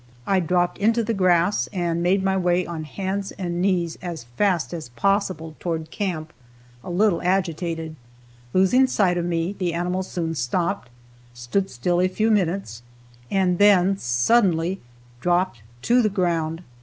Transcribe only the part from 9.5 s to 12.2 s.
the animal soon stopped, stood still a